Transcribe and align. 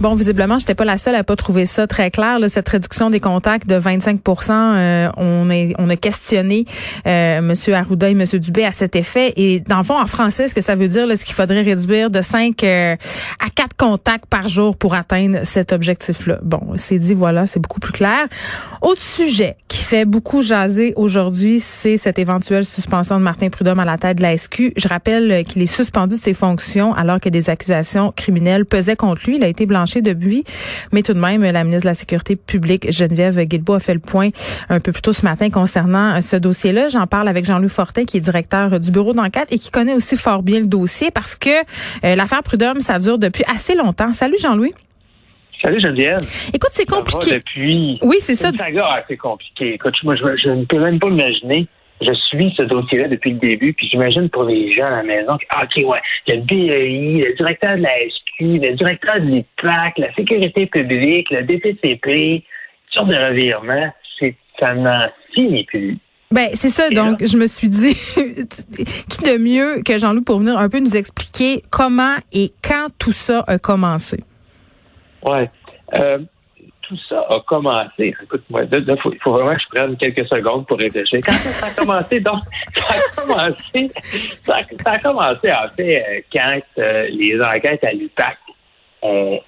Bon, 0.00 0.16
visiblement, 0.16 0.58
j'étais 0.58 0.74
pas 0.74 0.84
la 0.84 0.98
seule 0.98 1.14
à 1.14 1.22
pas 1.22 1.36
trouver 1.36 1.66
ça 1.66 1.86
très 1.86 2.10
clair. 2.10 2.40
Là, 2.40 2.48
cette 2.48 2.68
réduction 2.68 3.10
des 3.10 3.20
contacts 3.20 3.68
de 3.68 3.76
25 3.76 4.20
euh, 4.50 5.08
on, 5.16 5.48
est, 5.50 5.72
on 5.78 5.88
a 5.88 5.96
questionné 5.96 6.64
euh, 7.06 7.38
M. 7.38 7.54
Arruda 7.72 8.08
et 8.08 8.12
M. 8.12 8.24
Dubé 8.40 8.64
à 8.64 8.72
cet 8.72 8.96
effet. 8.96 9.32
Et 9.36 9.60
dans 9.60 9.78
le 9.78 9.84
fond, 9.84 9.96
en 9.96 10.06
français, 10.06 10.48
ce 10.48 10.54
que 10.54 10.60
ça 10.60 10.74
veut 10.74 10.88
dire, 10.88 11.06
c'est 11.14 11.24
qu'il 11.24 11.34
faudrait 11.34 11.62
réduire 11.62 12.10
de 12.10 12.20
5 12.20 12.64
euh, 12.64 12.96
à 13.38 13.50
4 13.54 13.76
contacts 13.76 14.26
par 14.26 14.48
jour 14.48 14.76
pour 14.76 14.94
atteindre 14.94 15.38
cet 15.44 15.72
objectif-là. 15.72 16.38
Bon, 16.42 16.60
c'est 16.76 16.98
dit, 16.98 17.14
voilà, 17.14 17.46
c'est 17.46 17.60
beaucoup 17.60 17.80
plus 17.80 17.92
clair. 17.92 18.26
Autre 18.82 19.00
sujet 19.00 19.56
qui 19.68 19.78
fait 19.78 20.04
beaucoup 20.04 20.42
jaser 20.42 20.92
aujourd'hui, 20.96 21.60
c'est 21.60 21.98
cette 21.98 22.18
éventuelle 22.18 22.64
suspension 22.64 23.16
de 23.18 23.22
Martin 23.22 23.48
Prudhomme 23.48 23.78
à 23.78 23.84
la 23.84 23.96
tête 23.96 24.18
de 24.18 24.22
la 24.22 24.36
SQ. 24.36 24.72
Je 24.76 24.88
rappelle 24.88 25.44
qu'il 25.44 25.62
est 25.62 25.72
suspendu 25.72 26.16
de 26.16 26.20
ses 26.20 26.34
fonctions 26.34 26.92
alors 26.94 27.20
que 27.20 27.28
des 27.28 27.48
accusations 27.48 28.12
criminelles 28.14 28.64
pesaient 28.64 28.96
contre 28.96 29.22
lui. 29.26 29.36
Il 29.36 29.44
a 29.44 29.48
été 29.48 29.66
blanchi 29.66 29.83
Mais 30.92 31.02
tout 31.02 31.14
de 31.14 31.18
même, 31.18 31.42
la 31.42 31.64
ministre 31.64 31.84
de 31.84 31.88
la 31.88 31.94
Sécurité 31.94 32.36
publique, 32.36 32.90
Geneviève 32.90 33.40
Guilbeault, 33.40 33.74
a 33.74 33.80
fait 33.80 33.94
le 33.94 34.00
point 34.00 34.30
un 34.68 34.80
peu 34.80 34.92
plus 34.92 35.02
tôt 35.02 35.12
ce 35.12 35.24
matin 35.24 35.50
concernant 35.50 36.20
ce 36.20 36.36
dossier-là. 36.36 36.88
J'en 36.88 37.06
parle 37.06 37.28
avec 37.28 37.44
Jean-Louis 37.44 37.68
Fortin, 37.68 38.04
qui 38.04 38.16
est 38.16 38.20
directeur 38.20 38.78
du 38.80 38.90
bureau 38.90 39.12
d'enquête 39.12 39.52
et 39.52 39.58
qui 39.58 39.70
connaît 39.70 39.94
aussi 39.94 40.16
fort 40.16 40.42
bien 40.42 40.60
le 40.60 40.66
dossier 40.66 41.10
parce 41.10 41.36
que 41.36 41.50
euh, 42.04 42.14
l'affaire 42.14 42.42
Prud'homme, 42.42 42.80
ça 42.80 42.98
dure 42.98 43.18
depuis 43.18 43.44
assez 43.52 43.74
longtemps. 43.74 44.12
Salut 44.12 44.36
Jean-Louis. 44.40 44.72
Salut 45.62 45.80
Geneviève. 45.80 46.18
Écoute, 46.52 46.70
c'est 46.72 46.88
compliqué. 46.88 47.36
Depuis. 47.36 47.98
Oui, 48.02 48.16
c'est 48.20 48.34
ça. 48.34 48.50
C'est 49.08 49.16
compliqué. 49.16 49.74
Écoute, 49.74 49.94
moi, 50.02 50.14
je, 50.16 50.36
je 50.36 50.50
ne 50.50 50.64
peux 50.64 50.78
même 50.78 50.98
pas 50.98 51.08
imaginer 51.08 51.68
je 52.00 52.12
suis 52.12 52.52
ce 52.58 52.64
dossier-là 52.64 53.08
depuis 53.08 53.30
le 53.30 53.38
début, 53.38 53.72
puis 53.72 53.88
j'imagine 53.88 54.28
pour 54.28 54.44
les 54.44 54.70
gens 54.70 54.86
à 54.86 54.90
la 54.90 55.02
maison, 55.02 55.38
ah, 55.50 55.64
OK, 55.64 55.84
ouais, 55.84 56.00
le 56.28 56.40
BEI, 56.40 57.24
le 57.28 57.34
directeur 57.34 57.76
de 57.76 57.82
la 57.82 57.90
Le 58.40 58.74
directeur 58.74 59.20
de 59.20 59.26
l'IPAC, 59.26 59.98
la 59.98 60.12
sécurité 60.14 60.66
publique, 60.66 61.30
le 61.30 61.42
DPCP, 61.44 62.44
toutes 62.86 62.94
sortes 62.94 63.10
de 63.10 63.16
revirements, 63.16 63.92
c'est, 64.18 64.34
ça 64.60 64.74
n'en 64.74 65.06
finit 65.34 65.64
plus. 65.64 65.98
Ben, 66.30 66.48
c'est 66.52 66.70
ça. 66.70 66.90
donc, 66.90 67.24
je 67.24 67.36
me 67.36 67.46
suis 67.46 67.68
dit, 67.68 67.94
qui 69.08 69.24
de 69.24 69.38
mieux 69.38 69.82
que 69.84 69.98
Jean-Loup 69.98 70.22
pour 70.22 70.40
venir 70.40 70.58
un 70.58 70.68
peu 70.68 70.80
nous 70.80 70.96
expliquer 70.96 71.62
comment 71.70 72.16
et 72.32 72.52
quand 72.62 72.88
tout 72.98 73.12
ça 73.12 73.44
a 73.46 73.58
commencé? 73.58 74.24
Ouais. 75.24 75.48
Euh, 75.94 76.18
tout 76.88 76.96
ça 77.08 77.24
a 77.30 77.40
commencé, 77.40 78.14
écoute-moi, 78.22 78.62
il 78.70 79.18
faut, 79.22 79.32
vraiment 79.32 79.54
que 79.54 79.62
je 79.62 79.68
prenne 79.68 79.96
quelques 79.96 80.26
secondes 80.28 80.66
pour 80.66 80.78
réfléchir. 80.78 81.20
Quand 81.24 81.32
ça 81.32 81.66
a 81.66 81.74
commencé, 81.74 82.20
donc, 82.20 82.42
ça 82.76 82.94
a 82.94 83.22
commencé, 83.22 83.90
ça, 84.42 84.56
a 84.84 84.98
commencé, 84.98 85.52
en 85.52 85.68
fait, 85.76 86.00
euh, 86.00 86.20
quand 86.32 86.60
euh, 86.78 87.06
les 87.10 87.40
enquêtes 87.40 87.84
à 87.84 87.92
l'UPAC 87.92 88.38
ont, 89.02 89.40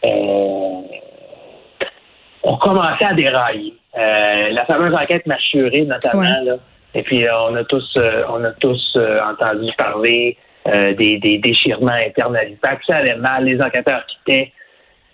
ont, 2.42 2.56
commencé 2.58 3.04
à 3.04 3.14
dérailler. 3.14 3.74
Euh, 3.96 4.50
la 4.50 4.64
fameuse 4.64 4.94
enquête 4.94 5.26
Machurée, 5.26 5.84
notamment, 5.84 6.22
là, 6.22 6.56
et 6.94 7.02
puis 7.02 7.24
on 7.48 7.54
a 7.56 7.64
tous, 7.64 7.98
on 8.28 8.44
a 8.44 8.52
tous 8.52 8.96
entendu 9.30 9.70
parler 9.76 10.36
des, 10.66 11.18
des 11.18 11.38
déchirements 11.38 11.92
internes 11.92 12.36
à 12.36 12.44
l'UPAC. 12.44 12.80
Ça 12.86 12.96
allait 12.96 13.16
mal, 13.16 13.44
les 13.44 13.60
enquêteurs 13.60 14.04
quittaient. 14.06 14.52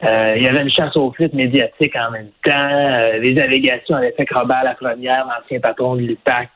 Euh, 0.04 0.32
il 0.36 0.42
y 0.42 0.48
avait 0.48 0.62
une 0.62 0.70
chasse 0.70 0.96
aux 0.96 1.12
frites 1.12 1.32
médiatique 1.32 1.94
en 1.96 2.10
même 2.10 2.30
temps. 2.44 2.52
Euh, 2.52 3.18
les 3.18 3.40
allégations 3.40 3.96
avaient 3.96 4.12
fait 4.12 4.24
que 4.24 4.34
Robert 4.34 4.64
Lafrenière, 4.64 5.26
l'ancien 5.26 5.60
patron 5.60 5.94
de 5.94 6.02
l'UPAC, 6.02 6.50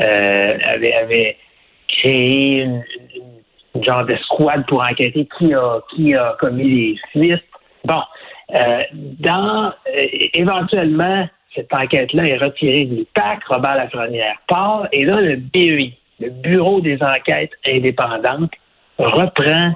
euh, 0.00 0.58
avait, 0.64 0.94
avait 0.94 1.36
créé 1.86 2.62
une, 2.62 2.82
genre 3.82 4.04
d'escouade 4.04 4.66
pour 4.66 4.80
enquêter 4.80 5.28
qui 5.38 5.54
a, 5.54 5.78
qui 5.94 6.14
a 6.14 6.36
commis 6.40 6.68
les 6.68 6.96
fuites. 7.12 7.44
Bon, 7.84 8.02
dans 9.20 9.72
éventuellement, 10.34 11.28
cette 11.54 11.72
enquête-là 11.72 12.24
est 12.24 12.38
retirée 12.38 12.84
de 12.86 12.96
l'UPAC, 12.96 13.44
Robert 13.48 13.76
Lafrenière 13.76 14.36
part, 14.48 14.88
et 14.90 15.04
là, 15.04 15.20
le 15.20 15.36
BEI, 15.36 15.92
le 16.18 16.30
Bureau 16.30 16.80
des 16.80 16.98
enquêtes 17.02 17.52
indépendantes, 17.66 18.50
reprend 18.98 19.74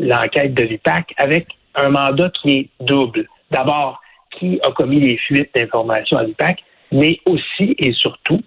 l'enquête 0.00 0.54
de 0.54 0.64
l'UPAC 0.64 1.14
avec 1.18 1.46
un 1.78 1.90
mandat 1.90 2.30
qui 2.30 2.50
est 2.50 2.68
double. 2.80 3.26
D'abord, 3.50 4.00
qui 4.38 4.60
a 4.62 4.70
commis 4.70 5.00
les 5.00 5.16
fuites 5.16 5.50
d'informations 5.54 6.18
à 6.18 6.24
l'UPAC, 6.24 6.62
mais 6.92 7.18
aussi 7.26 7.74
et 7.78 7.92
surtout, 7.92 8.40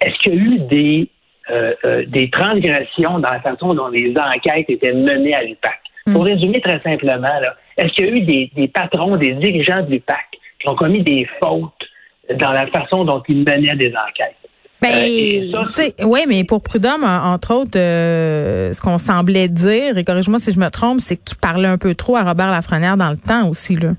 est-ce 0.00 0.18
qu'il 0.20 0.34
y 0.34 0.38
a 0.38 0.40
eu 0.40 0.58
des, 0.60 1.08
euh, 1.50 1.74
euh, 1.84 2.04
des 2.06 2.30
transgressions 2.30 3.18
dans 3.18 3.30
la 3.30 3.40
façon 3.40 3.74
dont 3.74 3.88
les 3.88 4.14
enquêtes 4.16 4.68
étaient 4.68 4.92
menées 4.92 5.34
à 5.34 5.42
l'UPAC? 5.42 5.80
Hmm. 6.06 6.12
Pour 6.14 6.24
résumer 6.24 6.60
très 6.60 6.80
simplement, 6.80 7.28
est-ce 7.76 7.92
qu'il 7.94 8.06
y 8.06 8.08
a 8.08 8.12
eu 8.12 8.20
des, 8.20 8.50
des 8.54 8.68
patrons, 8.68 9.16
des 9.16 9.32
dirigeants 9.32 9.82
de 9.82 9.90
l'UPAC 9.90 10.26
qui 10.58 10.68
ont 10.68 10.74
commis 10.74 11.02
des 11.02 11.28
fautes 11.42 11.72
dans 12.34 12.52
la 12.52 12.66
façon 12.68 13.04
dont 13.04 13.22
ils 13.28 13.44
menaient 13.44 13.76
des 13.76 13.92
enquêtes? 13.96 14.36
Ben, 14.82 14.88
euh, 14.88 16.04
oui, 16.04 16.20
mais 16.26 16.44
pour 16.44 16.62
Prudhomme, 16.62 17.04
entre 17.04 17.54
autres, 17.54 17.78
euh, 17.78 18.72
ce 18.72 18.80
qu'on 18.80 18.96
semblait 18.96 19.48
dire, 19.48 19.98
et 19.98 20.04
corrige-moi 20.04 20.38
si 20.38 20.52
je 20.52 20.58
me 20.58 20.70
trompe, 20.70 21.00
c'est 21.00 21.16
qu'il 21.16 21.36
parlait 21.36 21.68
un 21.68 21.76
peu 21.76 21.94
trop 21.94 22.16
à 22.16 22.22
Robert 22.22 22.50
Lafrenière 22.50 22.96
dans 22.96 23.10
le 23.10 23.18
temps 23.18 23.48
aussi, 23.48 23.76
là. 23.76 23.90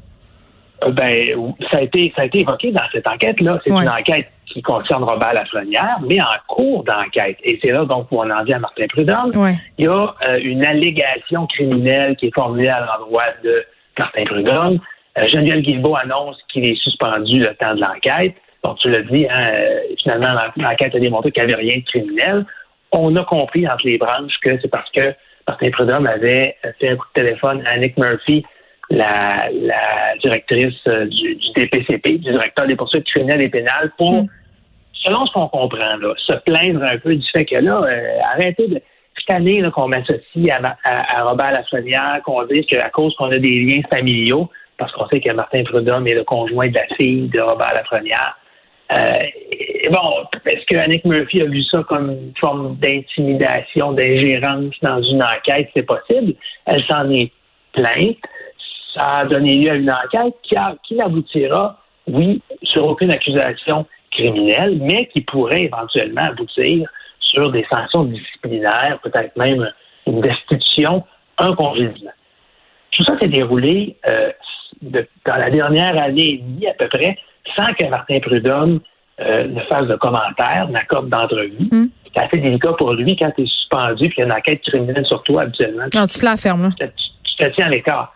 Euh, 0.84 0.92
ben, 0.92 1.56
ça 1.70 1.78
a 1.78 1.82
été, 1.82 2.12
ça 2.16 2.24
a 2.24 2.26
été 2.26 2.40
évoqué 2.40 2.72
dans 2.72 2.82
cette 2.92 3.08
enquête-là. 3.08 3.60
C'est 3.64 3.70
une 3.70 3.90
enquête 3.90 4.28
qui 4.48 4.64
concerne 4.64 5.04
Robert 5.04 5.34
Lafrenière, 5.34 6.00
mais 6.04 6.20
en 6.20 6.26
cours 6.48 6.84
d'enquête. 6.84 7.38
Et 7.44 7.60
c'est 7.64 7.72
là 7.72 7.86
donc 7.86 8.08
où 8.12 8.18
on 8.20 8.30
en 8.30 8.44
vient 8.44 8.58
à 8.58 8.60
Martin 8.60 8.88
Prudhomme. 8.90 9.32
Il 9.78 9.86
y 9.86 9.88
a 9.88 10.14
une 10.40 10.66
allégation 10.66 11.46
criminelle 11.46 12.16
qui 12.16 12.28
est 12.28 12.34
formulée 12.34 12.68
à 12.68 12.80
l'endroit 12.80 13.26
de 13.44 13.64
Martin 14.00 14.26
Prudhomme. 14.26 14.80
Geneviève 15.28 15.62
Guilbeault 15.62 15.96
annonce 15.96 16.38
qu'il 16.52 16.66
est 16.66 16.82
suspendu 16.82 17.40
le 17.40 17.54
temps 17.56 17.76
de 17.76 17.82
l'enquête. 17.82 18.36
Donc, 18.64 18.78
tu 18.80 18.90
l'as 18.90 19.02
dit, 19.02 19.28
hein, 19.30 19.52
finalement, 20.02 20.40
l'enquête 20.58 20.96
a 20.96 21.00
démontré 21.00 21.32
qu'il 21.32 21.44
n'y 21.44 21.54
avait 21.54 21.62
rien 21.62 21.78
de 21.78 21.84
criminel. 21.84 22.46
On 22.92 23.16
a 23.16 23.24
compris 23.24 23.68
entre 23.68 23.86
les 23.86 23.98
branches 23.98 24.34
que 24.44 24.52
c'est 24.62 24.70
parce 24.70 24.90
que 24.92 25.14
Martin 25.48 25.72
Prudhomme 25.72 26.08
avait 26.08 26.56
fait 26.80 26.90
un 26.90 26.96
coup 26.96 27.08
de 27.16 27.22
téléphone 27.22 27.64
à 27.68 27.78
Nick 27.78 27.98
Murphy, 27.98 28.46
la, 28.90 29.50
directrice 30.22 30.76
euh, 30.88 31.06
du, 31.06 31.38
DPCP, 31.56 32.20
du 32.20 32.32
directeur 32.32 32.68
des 32.68 32.76
poursuites 32.76 33.06
criminelles 33.06 33.42
et 33.42 33.50
pénales, 33.50 33.92
pour, 33.98 34.24
hmm. 34.24 34.28
selon 34.94 35.26
ce 35.26 35.34
qu'on 35.34 35.48
comprend, 35.48 35.78
là, 35.78 36.14
se 36.18 36.34
plaindre 36.46 36.84
un 36.84 36.98
peu 36.98 37.16
du 37.16 37.28
fait 37.32 37.46
que 37.46 37.56
là, 37.56 37.82
euh, 37.84 38.20
arrêtez 38.34 38.68
de 38.68 38.82
cette 39.18 39.36
année 39.36 39.64
qu'on 39.74 39.88
m'associe 39.88 40.50
à, 40.52 40.78
à, 40.84 41.24
Robert 41.24 41.52
Lafrenière, 41.52 42.20
qu'on 42.26 42.44
dise 42.44 42.66
qu'à 42.66 42.90
cause 42.90 43.16
qu'on 43.16 43.32
a 43.32 43.38
des 43.38 43.64
liens 43.64 43.82
familiaux, 43.92 44.50
parce 44.78 44.92
qu'on 44.94 45.08
sait 45.08 45.22
que 45.22 45.34
Martin 45.34 45.64
Prudhomme 45.64 46.08
est 46.08 46.16
le 46.16 46.24
conjoint 46.24 46.68
de 46.68 46.76
la 46.76 46.96
fille 46.96 47.28
de 47.30 47.40
Robert 47.40 47.74
Lafrenière, 47.74 48.38
euh, 48.94 49.90
bon, 49.90 50.28
est-ce 50.46 50.66
que 50.66 50.78
Annick 50.78 51.06
Murphy 51.06 51.42
a 51.42 51.46
vu 51.46 51.64
ça 51.64 51.84
comme 51.84 52.10
une 52.12 52.34
forme 52.40 52.76
d'intimidation, 52.76 53.94
d'ingérence 53.94 54.76
dans 54.82 55.02
une 55.02 55.24
enquête? 55.24 55.70
C'est 55.76 55.86
possible. 55.86 56.34
Elle 56.66 56.84
s'en 56.86 57.10
est 57.10 57.32
plainte. 57.74 58.18
Ça 58.94 59.06
a 59.20 59.26
donné 59.26 59.56
lieu 59.56 59.72
à 59.72 59.76
une 59.76 59.92
enquête 59.92 60.34
qui, 60.44 60.56
qui 60.84 61.02
aboutira, 61.02 61.80
oui, 62.08 62.42
sur 62.64 62.86
aucune 62.86 63.12
accusation 63.12 63.86
criminelle, 64.12 64.78
mais 64.82 65.08
qui 65.08 65.22
pourrait 65.22 65.64
éventuellement 65.64 66.24
aboutir 66.24 66.90
sur 67.20 67.50
des 67.52 67.66
sanctions 67.72 68.04
disciplinaires, 68.04 69.00
peut-être 69.02 69.36
même 69.38 69.72
une 70.06 70.20
destitution, 70.20 71.04
un 71.38 71.56
congédiement. 71.56 72.12
Tout 72.92 73.04
ça 73.04 73.18
s'est 73.20 73.30
déroulé 73.30 73.96
euh, 74.10 74.32
dans 74.82 75.36
la 75.38 75.50
dernière 75.50 75.98
année 75.98 76.34
et 76.34 76.38
demie 76.40 76.68
à 76.68 76.74
peu 76.74 76.90
près 76.90 77.18
sans 77.56 77.74
que 77.74 77.86
Martin 77.90 78.20
Prudhomme 78.20 78.80
euh, 79.20 79.48
ne 79.48 79.62
fasse 79.62 79.88
de 79.88 79.96
commentaires, 79.96 80.68
n'accorde 80.70 81.10
d'entrevue. 81.10 81.68
Mm. 81.72 81.86
C'est 82.14 82.24
assez 82.24 82.38
délicat 82.38 82.74
pour 82.74 82.94
lui 82.94 83.16
quand 83.16 83.32
tu 83.32 83.44
es 83.44 83.46
suspendu 83.46 84.10
puis 84.10 84.16
il 84.18 84.20
y 84.20 84.24
a 84.24 84.26
une 84.26 84.34
enquête 84.34 84.62
criminelle 84.64 85.06
sur 85.06 85.22
toi 85.24 85.44
habituellement. 85.44 85.86
Non, 85.94 86.08
tu 86.08 86.20
te 86.20 86.26
la 86.26 86.36
fermes. 86.36 86.74
Tu, 86.78 86.88
te 87.38 87.48
tiens 87.56 87.68
à 87.68 87.70
l'écart. 87.70 88.14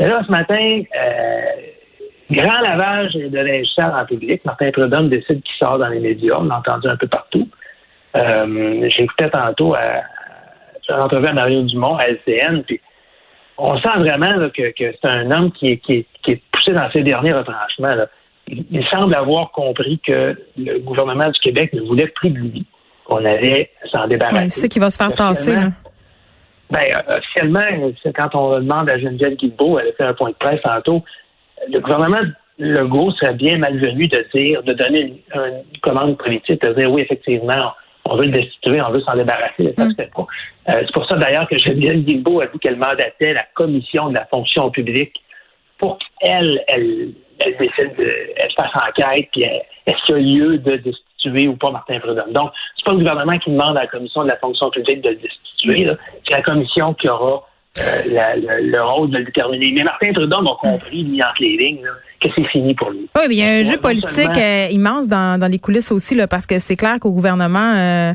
là, 0.00 0.22
ce 0.26 0.30
matin, 0.30 0.56
euh, 0.56 2.30
grand 2.30 2.60
lavage 2.60 3.12
de 3.14 3.38
linge 3.38 3.66
en 3.78 4.04
public. 4.06 4.44
Martin 4.44 4.70
Prudhomme 4.70 5.08
décide 5.08 5.42
qu'il 5.42 5.56
sort 5.58 5.78
dans 5.78 5.88
les 5.88 6.00
médias. 6.00 6.36
On 6.38 6.44
l'a 6.44 6.58
entendu 6.58 6.88
un 6.88 6.96
peu 6.96 7.06
partout. 7.06 7.48
Euh, 8.16 8.88
J'ai 8.88 9.04
écouté 9.04 9.30
tantôt 9.30 9.74
à, 9.74 10.02
l'entrevue 10.88 11.26
à 11.26 11.32
Mario 11.32 11.62
Dumont 11.62 11.96
à 11.96 12.06
LCN, 12.08 12.62
puis 12.62 12.80
on 13.58 13.76
sent 13.76 13.98
vraiment 13.98 14.48
que, 14.50 14.72
c'est 14.78 15.04
un 15.04 15.30
homme 15.30 15.52
qui 15.52 15.70
est, 15.70 15.76
qui, 15.78 16.06
est, 16.26 16.42
poussé 16.50 16.72
dans 16.72 16.90
ses 16.90 17.02
derniers 17.02 17.32
retranchements. 17.32 17.94
Là 17.94 18.06
il 18.48 18.86
semble 18.90 19.14
avoir 19.14 19.50
compris 19.52 20.00
que 20.06 20.36
le 20.56 20.78
gouvernement 20.78 21.30
du 21.30 21.38
Québec 21.40 21.72
ne 21.72 21.82
voulait 21.82 22.08
plus 22.08 22.30
de 22.30 22.38
lui, 22.38 22.66
qu'on 23.04 23.24
allait 23.24 23.70
s'en 23.92 24.06
débarrasser. 24.06 24.48
c'est 24.48 24.60
ce 24.62 24.66
qui 24.66 24.78
va 24.78 24.90
se 24.90 24.96
faire 24.96 25.14
passer. 25.14 25.54
Là. 25.54 25.68
Ben, 26.70 26.82
officiellement, 27.08 27.92
c'est 28.02 28.12
quand 28.12 28.34
on 28.34 28.56
demande 28.56 28.90
à 28.90 28.98
Geneviève 28.98 29.36
Guilbeault, 29.36 29.78
elle 29.78 29.88
a 29.88 29.92
fait 29.92 30.04
un 30.04 30.14
point 30.14 30.30
de 30.30 30.34
presse 30.34 30.60
tantôt, 30.62 31.02
le 31.72 31.80
gouvernement 31.80 32.20
Legault 32.58 33.12
serait 33.12 33.34
bien 33.34 33.56
malvenu 33.58 34.08
de 34.08 34.26
dire, 34.34 34.62
de 34.64 34.72
donner 34.72 35.22
une, 35.34 35.80
commande 35.80 36.18
politique, 36.18 36.60
de 36.60 36.72
dire 36.74 36.90
oui, 36.90 37.02
effectivement, 37.02 37.72
on 38.04 38.16
veut 38.16 38.24
le 38.24 38.32
destituer, 38.32 38.80
on 38.82 38.90
veue 38.90 39.00
s'en 39.00 39.14
débarrasser, 39.14 39.74
ça 39.78 39.88
se 39.88 39.94
fait 39.94 40.10
pas. 40.14 40.26
Euh, 40.70 40.82
c'est 40.84 40.92
pour 40.92 41.06
ça 41.08 41.16
d'ailleurs 41.16 41.48
que 41.48 41.56
Geneviève 41.56 42.00
Guilbeault 42.00 42.40
a 42.40 42.46
dit 42.46 42.58
qu'elle 42.58 42.76
mandatait 42.76 43.32
la 43.32 43.44
commission 43.54 44.08
de 44.08 44.16
la 44.16 44.26
fonction 44.26 44.70
publique 44.70 45.14
pour 45.78 45.98
qu'elle, 46.20 46.64
elle, 46.66 47.12
elle 47.40 47.56
décide, 47.56 47.96
de, 47.96 48.12
elle 48.36 48.52
fasse 48.56 48.70
enquête, 48.74 49.28
puis 49.32 49.44
est-ce 49.86 50.06
qu'il 50.06 50.28
y 50.28 50.40
a 50.40 50.44
lieu 50.44 50.58
de 50.58 50.76
destituer 50.76 51.48
ou 51.48 51.56
pas 51.56 51.70
Martin 51.70 51.98
Prudhomme. 52.00 52.32
Donc, 52.32 52.52
c'est 52.76 52.84
pas 52.84 52.92
le 52.92 52.98
gouvernement 52.98 53.38
qui 53.38 53.50
demande 53.50 53.76
à 53.76 53.82
la 53.82 53.86
commission 53.86 54.22
de 54.22 54.28
la 54.28 54.36
fonction 54.36 54.70
publique 54.70 55.02
de 55.02 55.10
le 55.10 55.16
destituer, 55.16 55.86
c'est 56.24 56.34
la 56.34 56.42
commission 56.42 56.94
qui 56.94 57.08
aura 57.08 57.47
euh, 57.80 58.60
le 58.60 58.82
rôle 58.82 59.10
de 59.10 59.18
le 59.18 59.24
déterminer. 59.24 59.72
Mais 59.74 59.84
Martin 59.84 60.12
Trudeau 60.12 60.36
a 60.38 60.56
compris, 60.60 61.04
lui, 61.04 61.22
entre 61.22 61.40
les 61.40 61.56
lignes, 61.56 61.86
que 62.20 62.28
c'est 62.34 62.44
fini 62.48 62.74
pour 62.74 62.90
lui. 62.90 63.08
Oui, 63.16 63.22
mais 63.28 63.34
il 63.34 63.38
y 63.38 63.42
a 63.42 63.50
un 63.50 63.62
jeu 63.62 63.76
politique 63.76 64.36
euh, 64.36 64.66
immense 64.70 65.06
dans, 65.06 65.38
dans 65.38 65.46
les 65.46 65.58
coulisses 65.58 65.92
aussi, 65.92 66.14
là, 66.16 66.26
parce 66.26 66.46
que 66.46 66.58
c'est 66.58 66.74
clair 66.74 66.98
qu'au 67.00 67.12
gouvernement, 67.12 67.74
euh, 67.76 68.14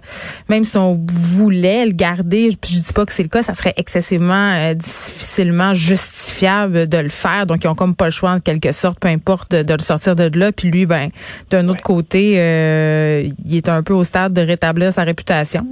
même 0.50 0.66
si 0.66 0.76
on 0.78 1.00
voulait 1.10 1.86
le 1.86 1.94
garder, 1.94 2.52
je 2.52 2.82
dis 2.82 2.94
pas 2.94 3.06
que 3.06 3.14
c'est 3.14 3.24
le 3.24 3.30
cas, 3.30 3.44
ça 3.44 3.54
serait 3.54 3.74
excessivement 3.78 4.74
difficilement 4.74 5.74
justifiable 5.74 6.88
de 6.88 6.98
le 6.98 7.10
faire. 7.10 7.46
Donc, 7.46 7.64
ils 7.64 7.68
ont 7.68 7.76
comme 7.76 7.96
pas 7.96 8.06
le 8.06 8.12
choix, 8.12 8.32
en 8.32 8.40
quelque 8.40 8.74
sorte, 8.74 9.00
peu 9.00 9.08
importe, 9.08 9.52
de, 9.52 9.74
le 9.74 9.80
sortir 9.80 10.16
de 10.16 10.30
là. 10.38 10.52
Puis 10.52 10.70
lui, 10.70 10.86
ben, 10.86 11.10
d'un 11.50 11.70
autre 11.70 11.82
côté, 11.82 12.34
il 12.34 13.56
est 13.56 13.70
un 13.70 13.84
peu 13.84 13.94
au 13.94 14.04
stade 14.04 14.34
de 14.34 14.42
rétablir 14.42 14.92
sa 14.92 15.04
réputation. 15.04 15.66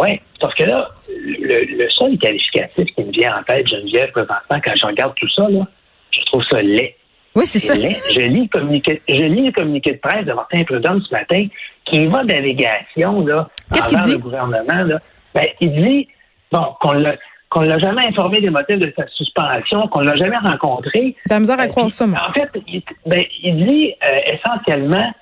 Oui, 0.00 0.20
parce 0.40 0.54
que 0.54 0.64
là, 0.64 0.88
le, 1.08 1.88
seul 1.90 2.16
qualificatif 2.16 2.86
qui 2.94 3.04
me 3.04 3.12
vient 3.12 3.36
en 3.38 3.42
tête, 3.42 3.66
Geneviève, 3.68 4.10
présentement, 4.12 4.60
quand 4.64 4.74
je 4.74 4.86
regarde 4.86 5.14
tout 5.16 5.28
ça, 5.28 5.46
là, 5.50 5.66
je 6.10 6.24
trouve 6.24 6.42
ça 6.44 6.62
laid. 6.62 6.94
Oui, 7.34 7.44
c'est 7.44 7.58
ça. 7.58 7.74
Je 7.74 8.20
lis, 8.20 8.42
le 8.42 8.48
communiqué, 8.48 9.02
je 9.08 9.22
lis 9.22 9.46
le 9.46 9.52
communiqué 9.52 9.92
de 9.92 9.98
presse 9.98 10.24
de 10.24 10.32
Martin 10.32 10.64
Prudhomme 10.64 11.02
ce 11.02 11.14
matin 11.14 11.46
qui 11.84 12.06
va 12.06 12.24
d'allégation 12.24 13.24
là, 13.26 13.48
envers 13.70 14.08
le 14.08 14.18
gouvernement. 14.18 14.82
Là. 14.84 14.98
Ben, 15.34 15.46
il 15.60 15.72
dit 15.72 16.08
bon, 16.50 16.66
qu'on 16.80 16.92
l'a 16.92 17.16
qu'on 17.50 17.62
l'a 17.62 17.78
jamais 17.78 18.06
informé 18.06 18.40
des 18.40 18.50
motifs 18.50 18.78
de 18.78 18.92
sa 18.96 19.06
suspension, 19.08 19.88
qu'on 19.88 20.00
l'a 20.00 20.14
jamais 20.14 20.38
rencontré. 20.38 21.16
T'as 21.28 21.40
misère 21.40 21.58
à 21.58 21.66
croire 21.66 21.90
ça, 21.90 22.06
En 22.06 22.32
fait, 22.32 22.48
il, 22.68 22.82
ben, 23.06 23.24
il 23.42 23.66
dit 23.66 23.94
euh, 24.04 24.34
essentiellement 24.34 25.12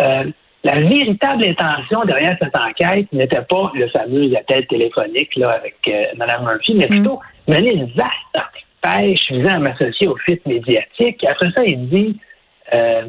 euh, 0.00 0.24
la 0.64 0.74
véritable 0.74 1.44
intention 1.44 2.04
derrière 2.04 2.36
cette 2.40 2.56
enquête 2.56 3.06
n'était 3.12 3.42
pas 3.42 3.70
le 3.74 3.88
fameux 3.88 4.34
appel 4.36 4.66
téléphonique 4.66 5.34
là, 5.36 5.50
avec 5.50 5.76
euh, 5.86 6.04
Mme 6.16 6.44
Murphy, 6.44 6.74
mais 6.74 6.86
plutôt 6.86 7.20
mm. 7.46 7.54
mener 7.54 7.72
une 7.74 7.86
vaste 7.92 8.48
pêche 8.82 9.30
visant 9.30 9.54
à 9.54 9.58
m'associer 9.58 10.08
au 10.08 10.16
fit 10.16 10.40
médiatique. 10.46 11.24
Après 11.24 11.50
ça, 11.56 11.64
il 11.64 11.88
dit 11.88 12.18
euh, 12.74 13.02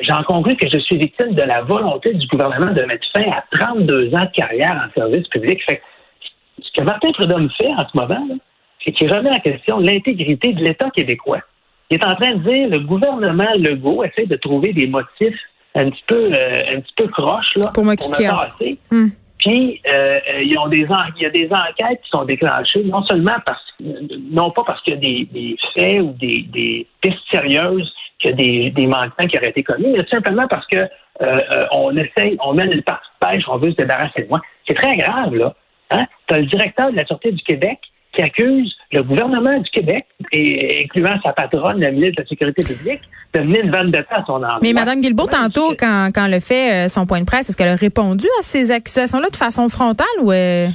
J'en 0.00 0.22
conclus 0.24 0.56
que 0.56 0.68
je 0.68 0.80
suis 0.80 0.96
victime 0.96 1.34
de 1.34 1.42
la 1.42 1.62
volonté 1.62 2.12
du 2.14 2.26
gouvernement 2.26 2.72
de 2.72 2.82
mettre 2.82 3.06
fin 3.14 3.30
à 3.30 3.44
32 3.52 4.12
ans 4.14 4.24
de 4.24 4.30
carrière 4.32 4.88
en 4.88 5.00
service 5.00 5.28
public. 5.28 5.62
Fait 5.68 5.80
ce 6.60 6.68
que 6.76 6.84
Martin 6.84 7.12
Prudhomme 7.12 7.50
fait 7.60 7.68
en 7.68 7.86
ce 7.88 7.96
moment, 7.96 8.26
c'est 8.84 8.92
qu'il 8.92 9.12
remet 9.12 9.30
en 9.30 9.38
question 9.38 9.78
l'intégrité 9.78 10.52
de 10.52 10.64
l'État 10.64 10.90
québécois. 10.90 11.40
Il 11.90 11.98
est 11.98 12.04
en 12.04 12.14
train 12.16 12.34
de 12.34 12.38
dire 12.38 12.68
le 12.68 12.78
gouvernement 12.80 13.52
Legault 13.58 14.02
essaie 14.02 14.26
de 14.26 14.36
trouver 14.36 14.72
des 14.72 14.88
motifs 14.88 15.38
un 15.74 15.90
petit 15.90 16.04
peu 16.06 16.30
euh, 16.32 16.76
un 16.76 16.80
petit 16.80 16.94
peu 16.96 17.08
croche 17.08 17.56
là 17.56 17.70
pour, 17.72 17.84
me 17.84 17.94
hmm. 17.94 19.10
Puis 19.38 19.80
euh, 19.92 20.20
ils 20.42 20.56
ont 20.58 20.68
des 20.68 20.86
il 21.16 21.22
y 21.22 21.26
a 21.26 21.30
des 21.30 21.48
enquêtes 21.50 22.00
qui 22.02 22.10
sont 22.10 22.24
déclenchées 22.24 22.84
non 22.84 23.02
seulement 23.04 23.36
parce 23.44 23.60
non 24.30 24.50
pas 24.50 24.62
parce 24.64 24.80
qu'il 24.82 24.94
y 24.94 24.96
a 24.96 25.00
des, 25.00 25.28
des 25.32 25.56
faits 25.74 26.00
ou 26.00 26.14
des, 26.18 26.42
des 26.52 26.86
pistes 27.00 27.18
sérieuses 27.30 27.92
qu'il 28.18 28.30
y 28.30 28.32
a 28.32 28.36
des, 28.36 28.70
des 28.70 28.86
manquements 28.86 29.26
qui 29.26 29.36
auraient 29.36 29.50
été 29.50 29.62
commis, 29.62 29.88
mais 29.88 30.06
simplement 30.08 30.46
parce 30.48 30.66
que 30.68 30.88
euh, 31.20 31.66
on 31.72 31.96
essaye, 31.96 32.36
on 32.44 32.54
mène 32.54 32.72
une 32.72 32.82
partie 32.82 33.08
de 33.20 33.26
pêche, 33.26 33.44
on 33.48 33.58
veut 33.58 33.70
se 33.72 33.76
débarrasser 33.76 34.22
de 34.22 34.28
moi. 34.28 34.40
C'est 34.66 34.74
très 34.74 34.96
grave, 34.96 35.34
là. 35.34 35.54
Hein? 35.90 36.06
Tu 36.26 36.34
as 36.34 36.38
le 36.38 36.46
directeur 36.46 36.90
de 36.90 36.96
la 36.96 37.04
Sûreté 37.04 37.32
du 37.32 37.42
Québec 37.42 37.78
qui 38.12 38.22
accuse 38.22 38.74
le 38.92 39.02
gouvernement 39.02 39.58
du 39.58 39.70
Québec, 39.70 40.06
et, 40.32 40.84
incluant 40.84 41.18
sa 41.22 41.32
patronne, 41.32 41.80
la 41.80 41.90
ministre 41.90 42.16
de 42.16 42.22
la 42.22 42.28
Sécurité 42.28 42.62
publique, 42.62 43.00
de 43.34 43.40
mener 43.40 43.60
une 43.60 43.70
vanne 43.70 43.90
de 43.90 43.98
temps 43.98 44.20
à 44.22 44.24
son 44.26 44.34
endroit. 44.34 44.58
Mais 44.62 44.72
Mme 44.72 45.00
Guilbeault, 45.00 45.28
tantôt, 45.28 45.74
quand, 45.78 46.10
quand 46.14 46.26
elle 46.26 46.34
a 46.34 46.40
fait 46.40 46.72
euh, 46.72 46.88
son 46.88 47.06
point 47.06 47.20
de 47.20 47.26
presse, 47.26 47.48
est-ce 47.48 47.56
qu'elle 47.56 47.68
a 47.68 47.74
répondu 47.74 48.26
à 48.38 48.42
ces 48.42 48.70
accusations-là 48.70 49.30
de 49.30 49.36
façon 49.36 49.68
frontale 49.68 50.06
ou... 50.20 50.30
Euh? 50.32 50.68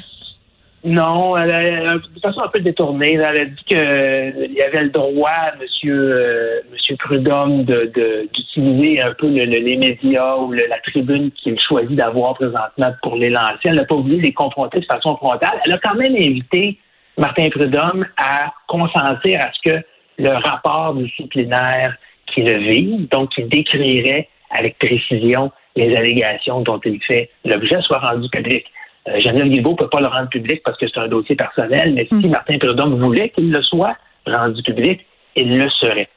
Non, 0.84 1.36
elle 1.36 1.52
a, 1.52 1.96
de 1.96 2.20
façon 2.22 2.42
un 2.42 2.48
peu 2.48 2.60
détournée. 2.60 3.16
Elle 3.16 3.24
a 3.24 3.46
dit 3.46 3.64
qu'il 3.66 3.78
euh, 3.78 4.48
y 4.50 4.62
avait 4.62 4.84
le 4.84 4.90
droit, 4.90 5.52
Monsieur, 5.60 6.64
Monsieur 6.72 6.96
Prudhomme, 6.96 7.66
d'utiliser 7.66 9.02
un 9.02 9.14
peu 9.14 9.28
les 9.28 9.76
médias 9.76 10.38
ou 10.38 10.54
la 10.54 10.80
tribune 10.86 11.32
qu'il 11.32 11.60
choisit 11.60 11.96
d'avoir 11.96 12.36
présentement 12.36 12.94
pour 13.02 13.18
les 13.18 13.30
lancer. 13.30 13.66
Elle 13.66 13.76
n'a 13.76 13.86
pas 13.86 13.96
voulu 13.96 14.22
les 14.22 14.32
confronter 14.32 14.80
de 14.80 14.86
façon 14.86 15.18
frontale. 15.18 15.60
Elle 15.66 15.74
a 15.74 15.78
quand 15.80 15.96
même 15.96 16.16
invité 16.16 16.80
Martin 17.18 17.50
Prudhomme 17.50 18.06
à 18.18 18.54
consentir 18.68 19.42
à 19.42 19.50
ce 19.52 19.70
que 19.70 19.84
le 20.20 20.30
rapport 20.30 20.94
disciplinaire 20.96 21.96
qui 22.34 22.44
le 22.44 22.58
vise, 22.60 23.10
donc 23.10 23.32
qui 23.34 23.44
décrirait 23.44 24.30
avec 24.52 24.78
précision 24.80 25.52
les 25.76 25.96
allégations 25.96 26.62
dont 26.62 26.80
il 26.86 27.00
fait 27.04 27.30
l'objet, 27.46 27.80
soit 27.82 28.00
rendu 28.00 28.30
public. 28.30 28.66
Euh, 29.08 29.20
Geneviève 29.20 29.50
Guilbeault 29.50 29.72
ne 29.72 29.78
peut 29.78 29.90
pas 29.90 30.02
le 30.02 30.08
rendre 30.08 30.30
public 30.30 30.62
parce 30.66 30.78
que 30.78 30.88
c'est 30.88 31.00
un 31.00 31.08
dossier 31.08 31.36
personnel, 31.36 31.94
mais 31.94 32.08
si 32.08 32.28
hmm. 32.28 32.32
Martin 32.32 32.58
Prudhomme 32.58 33.02
voulait 33.02 33.30
qu'il 33.30 33.52
le 33.52 33.62
soit 33.62 33.96
rendu 34.26 34.62
public, 34.64 35.06
il 35.36 35.58
le 35.58 35.70
serait. 35.70 36.10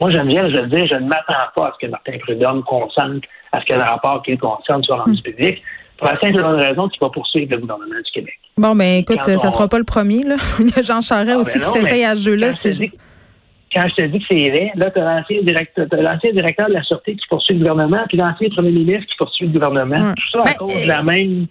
Moi, 0.00 0.10
Geneviève, 0.10 0.54
je 0.54 0.60
veux 0.60 0.66
dire, 0.66 0.86
je 0.86 0.94
ne 0.94 1.08
m'attends 1.08 1.34
pas 1.54 1.68
à 1.68 1.72
ce 1.72 1.86
que 1.86 1.90
Martin 1.90 2.18
Prudhomme 2.18 2.62
consente 2.62 3.24
à 3.52 3.60
ce 3.60 3.66
que 3.66 3.74
le 3.74 3.80
rapport 3.80 4.22
qu'il 4.22 4.38
concerne 4.38 4.82
soit 4.82 5.02
rendu 5.02 5.18
hmm. 5.18 5.22
public. 5.22 5.62
Pour 5.98 6.08
la 6.08 6.20
simple 6.20 6.40
raison 6.40 6.88
qu'il 6.88 7.00
va 7.00 7.08
poursuivre 7.08 7.50
le 7.50 7.58
gouvernement 7.58 7.94
du 7.94 8.10
Québec. 8.12 8.38
Bon, 8.58 8.74
ben 8.74 9.00
écoute, 9.00 9.18
ça 9.24 9.32
ne 9.32 9.52
sera 9.52 9.68
pas 9.68 9.78
le 9.78 9.84
premier. 9.84 10.22
Là. 10.22 10.36
Il 10.60 10.68
y 10.68 10.78
a 10.78 10.82
Jean 10.82 11.00
Charest 11.00 11.30
ah, 11.32 11.38
aussi 11.38 11.58
ben 11.58 11.64
qui 11.64 11.70
s'essaye 11.70 12.04
à 12.04 12.14
ce 12.14 12.22
jeu-là. 12.22 12.50
Quand, 13.74 13.88
je 13.88 13.94
te 13.94 14.06
dis 14.06 14.18
que 14.20 14.24
c'est 14.30 14.50
vrai, 14.50 14.72
là, 14.76 14.90
tu 14.90 14.98
as 14.98 15.04
l'ancien 15.04 15.42
directeur, 15.42 15.86
directeur 15.86 16.68
de 16.68 16.74
la 16.74 16.82
Sûreté 16.82 17.14
qui 17.14 17.26
poursuit 17.28 17.54
le 17.54 17.60
gouvernement, 17.60 18.04
puis 18.08 18.16
l'ancien 18.16 18.48
premier 18.50 18.70
ministre 18.70 19.06
qui 19.10 19.16
poursuit 19.18 19.46
le 19.46 19.52
gouvernement. 19.52 20.14
Tout 20.14 20.30
ça 20.32 20.40
à 20.40 20.44
ben, 20.44 20.54
cause 20.54 20.82
de 20.82 20.88
la 20.88 21.00
euh, 21.00 21.02
même 21.02 21.46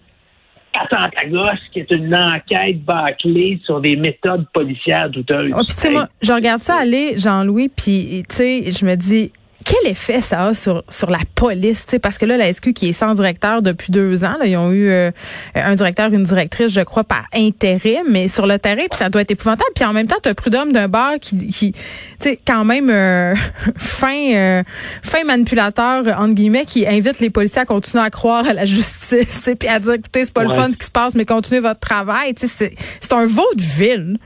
attente 0.74 1.12
à 1.16 1.26
gosse 1.26 1.60
qui 1.72 1.80
est 1.80 1.90
une 1.90 2.14
enquête 2.14 2.84
bâclée 2.84 3.60
sur 3.64 3.80
des 3.80 3.96
méthodes 3.96 4.46
policières 4.52 5.10
douteuses. 5.10 5.52
Oh, 5.54 5.58
puis 5.58 5.74
tu 5.74 5.80
sais, 5.80 5.90
moi, 5.90 6.08
je 6.22 6.32
regarde 6.32 6.62
ça 6.62 6.76
aller, 6.76 7.18
Jean-Louis, 7.18 7.68
puis 7.68 8.24
tu 8.28 8.34
sais, 8.34 8.72
je 8.72 8.84
me 8.84 8.94
dis, 8.94 9.32
quel 9.64 9.90
effet 9.90 10.20
ça 10.20 10.46
a 10.46 10.54
sur, 10.54 10.84
sur 10.88 11.10
la 11.10 11.20
police? 11.34 11.86
Parce 12.02 12.18
que 12.18 12.26
là, 12.26 12.36
la 12.36 12.52
SQ 12.52 12.72
qui 12.72 12.88
est 12.90 12.92
sans 12.92 13.14
directeur 13.14 13.62
depuis 13.62 13.90
deux 13.90 14.24
ans, 14.24 14.36
là, 14.38 14.46
ils 14.46 14.56
ont 14.56 14.70
eu 14.70 14.88
euh, 14.88 15.10
un 15.54 15.74
directeur, 15.74 16.12
une 16.12 16.24
directrice, 16.24 16.72
je 16.72 16.82
crois, 16.82 17.04
par 17.04 17.24
intérêt, 17.34 17.98
mais 18.08 18.28
sur 18.28 18.46
le 18.46 18.58
terrain, 18.58 18.84
puis 18.90 18.98
ça 18.98 19.08
doit 19.08 19.22
être 19.22 19.30
épouvantable. 19.30 19.70
Puis 19.74 19.84
en 19.84 19.92
même 19.92 20.06
temps, 20.06 20.16
tu 20.22 20.28
as 20.28 20.34
Prud'homme 20.34 20.72
d'un 20.72 20.88
bar 20.88 21.14
qui, 21.20 21.48
qui 21.48 21.72
tu 21.72 21.78
sais, 22.20 22.38
quand 22.46 22.64
même 22.64 22.90
euh, 22.90 23.34
fin, 23.76 24.34
euh, 24.34 24.62
fin 25.02 25.24
manipulateur, 25.24 26.06
entre 26.18 26.34
guillemets, 26.34 26.66
qui 26.66 26.86
invite 26.86 27.20
les 27.20 27.30
policiers 27.30 27.62
à 27.62 27.66
continuer 27.66 28.04
à 28.04 28.10
croire 28.10 28.46
à 28.46 28.52
la 28.52 28.64
justice, 28.64 29.50
puis 29.58 29.68
à 29.68 29.80
dire, 29.80 29.94
écoutez, 29.94 30.24
c'est 30.24 30.34
pas 30.34 30.44
le 30.44 30.50
fun 30.50 30.70
ce 30.72 30.76
qui 30.76 30.86
se 30.86 30.90
passe, 30.90 31.14
mais 31.14 31.24
continuez 31.24 31.60
votre 31.60 31.80
travail. 31.80 32.34
C'est 32.36 33.12
un 33.12 33.26
vaudeville. 33.26 34.18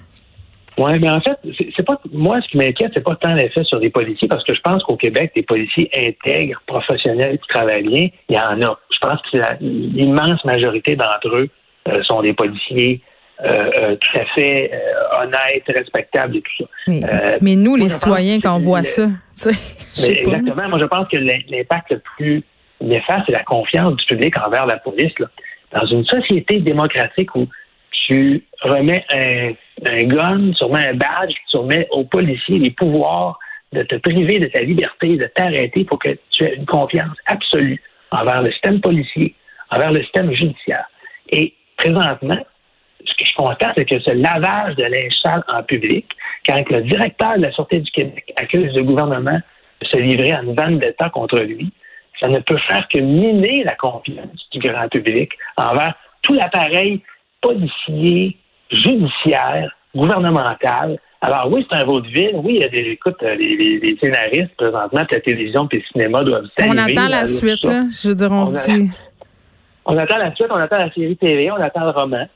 Oui, 0.80 0.98
mais 0.98 1.10
en 1.10 1.20
fait, 1.20 1.38
c'est 1.76 1.84
pas 1.84 2.00
moi 2.10 2.40
ce 2.40 2.48
qui 2.48 2.56
m'inquiète, 2.56 2.92
c'est 2.94 3.04
pas 3.04 3.14
tant 3.14 3.34
l'effet 3.34 3.64
sur 3.64 3.78
les 3.78 3.90
policiers, 3.90 4.28
parce 4.28 4.42
que 4.44 4.54
je 4.54 4.60
pense 4.62 4.82
qu'au 4.82 4.96
Québec, 4.96 5.30
des 5.36 5.42
policiers 5.42 5.90
intègres, 5.94 6.62
professionnels, 6.66 7.38
qui 7.38 7.48
travaillent 7.48 7.86
bien, 7.86 8.08
il 8.30 8.36
y 8.36 8.38
en 8.38 8.62
a. 8.62 8.80
Je 8.90 8.98
pense 9.06 9.20
que 9.30 9.38
l'immense 9.60 10.42
majorité 10.46 10.96
d'entre 10.96 11.36
eux 11.36 11.50
euh, 11.88 12.02
sont 12.04 12.22
des 12.22 12.32
policiers 12.32 13.02
euh, 13.44 13.70
euh, 13.78 13.96
tout 13.96 14.18
à 14.18 14.24
fait 14.34 14.70
honnêtes, 15.20 15.64
respectables 15.68 16.38
et 16.38 16.40
tout 16.40 16.64
ça. 16.64 17.36
Mais, 17.42 17.56
nous, 17.56 17.76
les 17.76 17.90
citoyens, 17.90 18.40
quand 18.40 18.56
on 18.56 18.60
voit 18.60 18.82
ça, 18.82 19.08
exactement. 19.44 20.68
Moi, 20.70 20.78
je 20.78 20.86
pense 20.86 21.08
que 21.08 21.18
l'impact 21.18 21.90
le 21.90 22.02
plus 22.16 22.42
néfaste, 22.80 23.24
c'est 23.26 23.32
la 23.32 23.44
confiance 23.44 23.96
du 23.96 24.06
public 24.06 24.34
envers 24.46 24.64
la 24.64 24.78
police. 24.78 25.12
Dans 25.72 25.86
une 25.86 26.06
société 26.06 26.58
démocratique 26.60 27.36
où 27.36 27.46
tu 28.06 28.44
remets 28.62 29.04
un, 29.12 29.52
un 29.86 30.04
gun, 30.04 30.52
sûrement 30.54 30.76
un 30.76 30.94
badge, 30.94 31.34
tu 31.50 31.56
remets 31.56 31.86
aux 31.90 32.04
policiers 32.04 32.58
les 32.58 32.70
pouvoirs 32.70 33.38
de 33.72 33.82
te 33.82 33.96
priver 33.96 34.38
de 34.40 34.48
ta 34.48 34.62
liberté, 34.62 35.16
de 35.16 35.26
t'arrêter 35.26 35.84
pour 35.84 35.98
que 35.98 36.16
tu 36.30 36.44
aies 36.44 36.56
une 36.56 36.66
confiance 36.66 37.16
absolue 37.26 37.80
envers 38.10 38.42
le 38.42 38.50
système 38.50 38.80
policier, 38.80 39.34
envers 39.70 39.92
le 39.92 40.02
système 40.02 40.32
judiciaire. 40.32 40.86
Et 41.30 41.54
présentement, 41.76 42.44
ce 43.04 43.14
que 43.14 43.24
je 43.24 43.34
constate, 43.34 43.74
c'est 43.76 43.84
que 43.84 44.00
ce 44.00 44.12
lavage 44.12 44.76
de 44.76 44.84
linge 44.84 45.42
en 45.48 45.62
public, 45.62 46.06
quand 46.46 46.68
le 46.70 46.82
directeur 46.82 47.36
de 47.36 47.42
la 47.42 47.52
Sûreté 47.52 47.78
du 47.78 47.90
Québec 47.92 48.32
accuse 48.36 48.74
le 48.74 48.82
gouvernement 48.82 49.40
de 49.80 49.86
se 49.86 49.96
livrer 49.98 50.32
à 50.32 50.42
une 50.42 50.54
bande 50.54 50.80
d'État 50.80 51.08
contre 51.10 51.40
lui, 51.40 51.72
ça 52.20 52.28
ne 52.28 52.38
peut 52.40 52.58
faire 52.68 52.86
que 52.88 52.98
miner 52.98 53.62
la 53.64 53.74
confiance 53.76 54.48
du 54.52 54.58
grand 54.58 54.88
public 54.88 55.32
envers 55.56 55.94
tout 56.22 56.34
l'appareil 56.34 57.00
policier, 57.40 58.36
judiciaire, 58.70 59.74
gouvernemental. 59.94 60.98
Alors 61.20 61.50
oui, 61.52 61.66
c'est 61.68 61.78
un 61.78 61.84
vaudeville. 61.84 62.32
Oui, 62.42 62.54
il 62.56 62.62
y 62.62 62.64
a 62.64 62.68
des 62.68 62.90
écoutes, 62.92 63.22
euh, 63.22 63.34
les, 63.34 63.98
scénaristes 64.02 64.54
présentement, 64.56 65.04
la 65.10 65.20
télévision 65.20 65.68
et 65.70 65.76
le 65.76 65.82
cinéma 65.92 66.22
doivent 66.22 66.46
On 66.62 66.78
attend 66.78 67.08
la 67.08 67.26
suite, 67.26 67.64
là. 67.64 67.84
Je 67.90 68.08
veux 68.08 68.14
dire, 68.14 68.32
on, 68.32 68.46
se 68.46 68.70
dit. 68.72 68.90
On 69.84 69.96
attend 69.98 70.16
la 70.16 70.34
suite, 70.34 70.48
on 70.50 70.56
attend 70.56 70.78
la 70.78 70.90
série 70.92 71.16
télé, 71.16 71.50
on 71.50 71.60
attend 71.60 71.84
le 71.84 71.90
roman. 71.90 72.26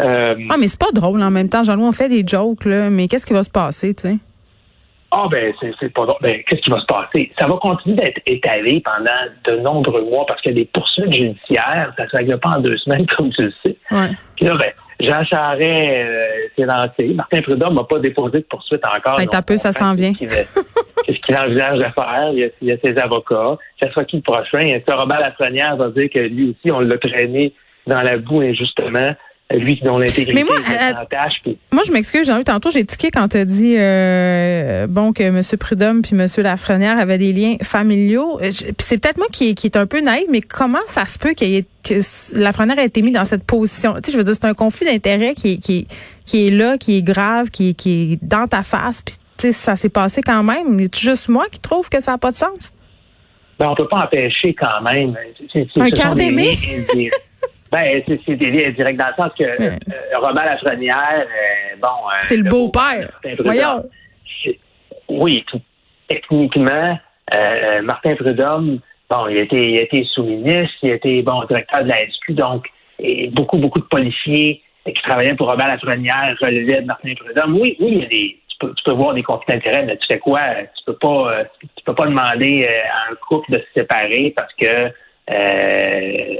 Euh, 0.00 0.34
ah, 0.48 0.56
mais 0.58 0.68
c'est 0.68 0.80
pas 0.80 0.92
drôle 0.92 1.22
en 1.22 1.30
même 1.30 1.50
temps. 1.50 1.62
Jean-Louis, 1.62 1.84
on 1.84 1.92
fait 1.92 2.08
des 2.08 2.24
jokes, 2.26 2.64
là, 2.64 2.88
mais 2.88 3.08
qu'est-ce 3.08 3.26
qui 3.26 3.34
va 3.34 3.42
se 3.42 3.50
passer, 3.50 3.94
tu 3.94 4.08
sais? 4.08 4.16
Ah, 5.12 5.26
ben, 5.30 5.52
c'est 5.60 5.92
pas 5.92 6.06
drôle. 6.06 6.18
Ben, 6.22 6.40
qu'est-ce 6.46 6.60
qui 6.62 6.70
va 6.70 6.80
se 6.80 6.86
passer? 6.86 7.32
Ça 7.38 7.48
va 7.48 7.56
continuer 7.56 7.96
d'être 7.96 8.20
étalé 8.26 8.80
pendant 8.84 9.10
de 9.44 9.60
nombreux 9.60 10.02
mois 10.02 10.24
parce 10.26 10.40
qu'il 10.40 10.52
y 10.52 10.54
a 10.54 10.58
des 10.62 10.70
poursuites 10.72 11.12
judiciaires. 11.12 11.92
Ça 11.96 12.08
se 12.08 12.16
règle 12.16 12.38
pas 12.38 12.50
en 12.50 12.60
deux 12.60 12.76
semaines, 12.78 13.06
comme 13.16 13.30
tu 13.30 13.42
le 13.42 13.52
sais. 13.62 13.76
Ouais. 13.90 14.10
Puis 14.36 14.46
là, 14.46 14.56
ben, 14.56 14.70
Jean 15.00 15.24
Charest 15.24 15.62
euh, 15.62 16.26
s'est 16.56 16.64
lancé. 16.64 17.14
Martin 17.14 17.42
Prudhomme 17.42 17.74
n'a 17.74 17.84
pas 17.84 17.98
déposé 17.98 18.38
de 18.38 18.46
poursuite 18.48 18.82
encore. 18.86 19.16
Ben, 19.16 19.26
un 19.32 19.42
peu, 19.42 19.56
ça 19.56 19.72
s'en 19.72 19.94
vient. 19.94 20.12
Qu'est-ce 21.06 21.18
qu'il 21.20 21.36
envisage 21.36 21.78
de 21.78 21.84
faire? 21.84 22.30
Il 22.32 22.52
y, 22.62 22.72
a, 22.72 22.76
ses 22.84 22.96
avocats. 22.98 23.56
Ça 23.82 23.88
sera 23.88 24.04
qui 24.04 24.16
le 24.16 24.22
prochain? 24.22 24.60
Et 24.60 24.84
Robert 24.88 25.20
Lafrenière 25.20 25.76
va 25.76 25.88
dire 25.88 26.08
que 26.14 26.20
lui 26.20 26.50
aussi, 26.50 26.70
on 26.70 26.80
l'a 26.80 26.98
traîné 26.98 27.52
dans 27.86 28.02
la 28.02 28.18
boue 28.18 28.40
injustement? 28.42 29.14
Lui 29.58 29.80
dont 29.82 29.98
l'intégrité 29.98 30.32
Mais 30.32 30.44
moi, 30.44 30.56
euh, 30.56 31.52
moi 31.72 31.82
je 31.86 31.92
m'excuse, 31.92 32.26
Jean-Luc, 32.26 32.46
tantôt 32.46 32.70
j'ai 32.70 32.84
tiqué 32.84 33.10
quand 33.10 33.28
tu 33.28 33.36
as 33.36 33.44
dit 33.44 33.74
euh, 33.76 34.86
bon 34.86 35.12
que 35.12 35.22
M. 35.22 35.40
Prudhomme 35.58 36.02
puis 36.02 36.12
M. 36.16 36.26
Lafrenière 36.38 36.98
avaient 36.98 37.18
des 37.18 37.32
liens 37.32 37.56
familiaux. 37.62 38.38
Euh, 38.40 38.50
puis 38.50 38.74
c'est 38.78 38.98
peut-être 38.98 39.18
moi 39.18 39.26
qui, 39.32 39.54
qui 39.54 39.66
est 39.66 39.76
un 39.76 39.86
peu 39.86 40.00
naïf, 40.00 40.26
mais 40.30 40.40
comment 40.40 40.78
ça 40.86 41.06
se 41.06 41.18
peut 41.18 41.32
qu'il 41.32 41.54
ait, 41.54 41.64
que 41.82 41.94
Lafrenière 42.38 42.78
ait 42.78 42.86
été 42.86 43.02
mis 43.02 43.12
dans 43.12 43.24
cette 43.24 43.44
position? 43.44 43.94
Tu 43.94 44.02
sais, 44.04 44.12
je 44.12 44.16
veux 44.18 44.24
dire, 44.24 44.34
c'est 44.34 44.46
un 44.46 44.54
conflit 44.54 44.86
d'intérêts 44.86 45.34
qui, 45.34 45.58
qui, 45.58 45.88
qui 46.26 46.46
est 46.46 46.50
là, 46.50 46.78
qui 46.78 46.98
est 46.98 47.02
grave, 47.02 47.50
qui, 47.50 47.74
qui 47.74 48.12
est 48.12 48.18
dans 48.24 48.46
ta 48.46 48.62
face, 48.62 49.02
puis 49.02 49.14
tu 49.36 49.48
sais, 49.48 49.52
ça 49.52 49.74
s'est 49.74 49.88
passé 49.88 50.20
quand 50.22 50.44
même. 50.44 50.78
C'est 50.92 51.00
juste 51.00 51.28
moi 51.28 51.46
qui 51.50 51.58
trouve 51.58 51.88
que 51.88 52.00
ça 52.00 52.12
n'a 52.12 52.18
pas 52.18 52.30
de 52.30 52.36
sens? 52.36 52.72
Ben, 53.58 53.68
on 53.68 53.74
peut 53.74 53.88
pas 53.88 54.04
empêcher 54.04 54.54
quand 54.54 54.80
même. 54.82 55.16
un 55.76 55.90
cœur 55.90 56.14
d'aimer? 56.14 56.56
Ben, 57.70 57.84
c'est 58.06 58.34
directs 58.34 58.96
dans 58.96 59.08
le 59.08 59.14
sens 59.16 59.32
que 59.38 59.44
euh, 59.44 59.76
Robert 60.16 60.44
Lafrenière, 60.44 61.20
euh, 61.20 61.76
bon. 61.80 61.88
Euh, 61.88 62.18
c'est 62.20 62.36
le 62.36 62.48
beau-père. 62.48 63.20
Voyons. 63.38 63.84
Oui, 65.08 65.44
techniquement, 66.08 66.98
euh, 67.34 67.82
Martin 67.82 68.16
Prudhomme, 68.16 68.80
bon, 69.08 69.28
il 69.28 69.38
a 69.38 69.40
été, 69.42 69.70
il 69.70 69.78
été 69.78 70.04
sous-ministre, 70.12 70.74
il 70.82 70.90
a 70.90 70.94
été, 70.94 71.22
bon, 71.22 71.44
directeur 71.44 71.84
de 71.84 71.88
la 71.88 71.96
SQ, 71.96 72.32
donc, 72.32 72.66
et 72.98 73.28
beaucoup, 73.28 73.58
beaucoup 73.58 73.80
de 73.80 73.84
policiers 73.84 74.62
qui 74.84 75.02
travaillaient 75.02 75.34
pour 75.34 75.48
Robert 75.48 75.68
Lafrenière 75.68 76.36
relevaient 76.40 76.82
de 76.82 76.86
Martin 76.86 77.12
Prudhomme. 77.14 77.54
Oui, 77.54 77.76
oui, 77.80 77.92
il 77.92 77.98
y 77.98 78.04
a 78.04 78.08
des, 78.08 78.38
tu 78.48 78.56
peux, 78.58 78.74
tu 78.74 78.82
peux 78.84 78.92
voir 78.92 79.14
des 79.14 79.22
conflits 79.22 79.54
d'intérêts, 79.54 79.84
mais 79.84 79.96
tu 79.96 80.06
sais 80.08 80.18
quoi, 80.18 80.40
tu 80.76 80.84
peux 80.86 80.96
pas, 80.96 81.44
tu 81.76 81.84
peux 81.84 81.94
pas 81.94 82.06
demander 82.06 82.66
à 82.66 83.12
un 83.12 83.14
couple 83.28 83.52
de 83.52 83.58
se 83.58 83.80
séparer 83.80 84.32
parce 84.36 84.52
que, 84.54 84.88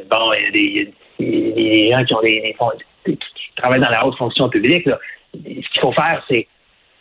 bon, 0.08 0.32
il 0.32 0.42
y 0.42 0.46
a 0.46 0.84
des, 0.84 0.92
les 1.21 1.93
gens 1.93 2.05
qui 2.05 2.15
ont 2.15 2.23
des, 2.23 2.57
qui 3.05 3.19
travaillent 3.57 3.81
dans 3.81 3.91
la 3.91 4.07
haute 4.07 4.17
fonction 4.17 4.49
publique, 4.49 4.89
ce 5.35 5.39
qu'il 5.41 5.81
faut 5.81 5.93
faire, 5.93 6.23
c'est 6.29 6.47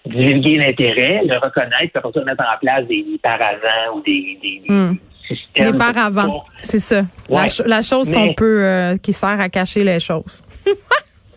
divulguer 0.06 0.58
l'intérêt, 0.58 1.22
le 1.26 1.36
reconnaître, 1.38 1.78
puis 1.78 1.92
après 1.96 2.12
ça, 2.14 2.24
mettre 2.24 2.44
en 2.44 2.58
place 2.60 2.88
des, 2.88 3.06
paravents 3.22 3.96
ou 3.96 4.02
des, 4.02 4.40
des, 4.42 4.62
hmm. 4.68 4.98
systèmes. 5.28 5.72
Des 5.72 5.78
paravents, 5.78 6.44
c'est 6.62 6.80
ça. 6.80 7.04
La, 7.30 7.82
chose 7.82 8.12
qu'on 8.12 8.34
peut, 8.34 8.64
euh, 8.64 8.98
qui 8.98 9.14
sert 9.14 9.40
à 9.40 9.50
cacher 9.50 9.84
les 9.84 10.00
choses. 10.00 10.44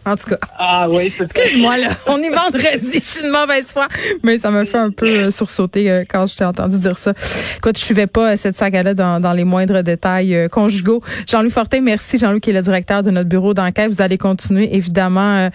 En 0.04 0.16
tout 0.16 0.30
cas. 0.30 0.38
Ah 0.58 0.88
oui, 0.90 1.12
Excuse-moi, 1.20 1.78
là. 1.78 1.88
On 2.08 2.20
est 2.20 2.30
vendredi. 2.30 2.98
Je 2.98 3.04
suis 3.04 3.24
une 3.24 3.30
mauvaise 3.30 3.66
foi. 3.70 3.86
Mais 4.24 4.36
ça 4.38 4.50
me 4.50 4.64
fait 4.64 4.78
un 4.78 4.90
peu 4.90 5.06
euh, 5.06 5.30
sursauter 5.30 5.88
euh, 5.90 6.04
quand 6.08 6.26
je 6.26 6.36
t'ai 6.36 6.44
entendu 6.44 6.78
dire 6.78 6.98
ça. 6.98 7.12
Écoute, 7.58 7.78
je 7.78 7.84
suivais 7.84 8.08
pas 8.08 8.32
euh, 8.32 8.36
cette 8.36 8.56
saga-là 8.56 8.94
dans, 8.94 9.20
dans, 9.20 9.32
les 9.32 9.44
moindres 9.44 9.82
détails 9.84 10.48
conjugaux. 10.50 11.02
Jean-Louis 11.28 11.52
Fortin, 11.52 11.80
merci. 11.80 12.18
Jean-Louis 12.18 12.40
qui 12.40 12.50
est 12.50 12.54
le 12.54 12.62
directeur 12.62 13.04
de 13.04 13.12
notre 13.12 13.28
bureau 13.28 13.54
d'enquête. 13.54 13.92
Vous 13.92 14.02
allez 14.02 14.18
continuer, 14.18 14.74
évidemment, 14.74 15.48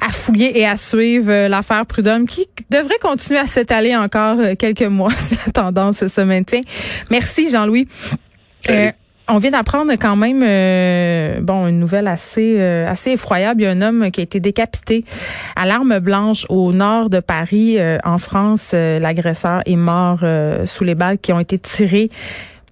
à 0.00 0.10
fouiller 0.10 0.58
et 0.58 0.66
à 0.66 0.76
suivre 0.76 1.48
l'affaire 1.48 1.86
Prudhomme 1.86 2.26
qui 2.26 2.48
devrait 2.70 2.98
continuer 3.00 3.38
à 3.38 3.46
s'étaler 3.46 3.94
encore 3.96 4.36
quelques 4.58 4.82
mois 4.82 5.12
si 5.16 5.36
la 5.46 5.52
tendance 5.52 6.06
se 6.06 6.20
maintient. 6.20 6.62
Merci, 7.10 7.50
Jean-Louis. 7.50 7.86
On 9.28 9.38
vient 9.38 9.52
d'apprendre 9.52 9.92
quand 9.92 10.16
même 10.16 10.42
euh, 10.44 11.40
bon 11.40 11.68
une 11.68 11.78
nouvelle 11.78 12.08
assez 12.08 12.56
euh, 12.58 12.88
assez 12.88 13.12
effroyable. 13.12 13.62
Il 13.62 13.64
y 13.64 13.66
a 13.66 13.70
un 13.70 13.80
homme 13.80 14.10
qui 14.10 14.20
a 14.20 14.24
été 14.24 14.40
décapité 14.40 15.04
à 15.54 15.64
l'arme 15.64 16.00
blanche 16.00 16.44
au 16.48 16.72
nord 16.72 17.08
de 17.08 17.20
Paris, 17.20 17.78
euh, 17.78 17.98
en 18.04 18.18
France. 18.18 18.72
L'agresseur 18.72 19.62
est 19.64 19.76
mort 19.76 20.20
sous 20.66 20.84
les 20.84 20.94
balles 20.94 21.18
qui 21.18 21.32
ont 21.32 21.40
été 21.40 21.58
tirées 21.58 22.10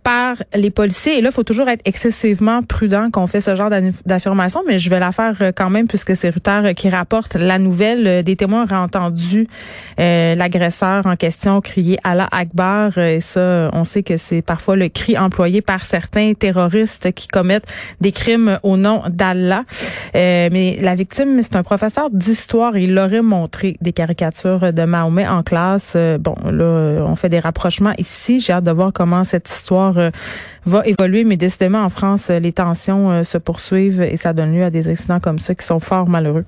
par 0.03 0.37
les 0.55 0.71
policiers. 0.71 1.19
Et 1.19 1.21
là, 1.21 1.29
il 1.31 1.35
faut 1.35 1.45
toujours 1.45 1.69
être 1.69 1.83
excessivement 1.85 2.63
prudent 2.63 3.09
quand 3.13 3.23
on 3.23 3.27
fait 3.27 3.41
ce 3.41 3.55
genre 3.55 3.71
d'affirmation, 4.07 4.63
mais 4.67 4.79
je 4.79 4.91
vais 4.91 4.99
la 4.99 5.13
faire 5.13 5.37
euh, 5.41 5.53
quand 5.55 5.71
même 5.71 5.87
puisque 5.87 6.17
c'est 6.17 6.31
Ruther 6.31 6.63
euh, 6.65 6.73
qui 6.73 6.89
rapporte 6.89 7.35
la 7.35 7.59
nouvelle. 7.59 8.07
Euh, 8.07 8.23
des 8.23 8.37
témoins 8.37 8.65
auraient 8.65 8.77
entendu 8.77 9.49
l'agresseur 9.99 11.07
en 11.07 11.17
question 11.17 11.61
crier 11.61 11.99
Allah 12.05 12.29
Akbar. 12.33 12.97
Et 12.99 13.21
ça, 13.21 13.71
on 13.73 13.85
sait 13.85 14.03
que 14.03 14.17
c'est 14.17 14.43
parfois 14.43 14.77
le 14.77 14.89
cri 14.89 15.19
employé 15.19 15.61
par 15.61 15.85
certains 15.85 16.33
terroristes 16.33 17.13
qui 17.13 17.29
commettent 17.29 17.67
des 18.01 18.13
crimes 18.13 18.59
au 18.63 18.77
nom 18.77 19.03
d'Allah. 19.09 19.65
mais 20.15 20.79
la 20.81 20.95
victime, 20.95 21.41
c'est 21.43 21.57
un 21.57 21.63
professeur 21.63 22.11
d'histoire. 22.11 22.77
Il 22.77 22.99
aurait 22.99 23.23
montré 23.23 23.77
des 23.81 23.93
caricatures 23.93 24.73
de 24.73 24.85
Mahomet 24.85 25.29
en 25.29 25.43
classe. 25.43 25.97
bon, 26.19 26.35
là, 26.51 27.05
on 27.07 27.17
fait 27.17 27.29
des 27.29 27.41
rapprochements 27.41 27.95
ici. 27.99 28.41
J'ai 28.41 28.53
hâte 28.53 28.65
de 28.65 28.71
voir 28.71 28.93
comment 28.93 29.25
cette 29.25 29.49
histoire 29.49 29.90
euh, 29.99 30.11
va 30.67 30.87
évoluer, 30.87 31.25
mais 31.25 31.37
décidément 31.37 31.83
en 31.83 31.91
France, 31.91 32.29
les 32.29 32.53
tensions 32.53 33.11
euh, 33.11 33.23
se 33.23 33.39
poursuivent 33.39 34.03
et 34.03 34.17
ça 34.17 34.33
donne 34.33 34.55
lieu 34.55 34.65
à 34.65 34.71
des 34.71 34.89
accidents 34.89 35.21
comme 35.21 35.39
ça 35.39 35.55
qui 35.55 35.67
sont 35.67 35.81
fort 35.81 36.09
malheureux. 36.09 36.45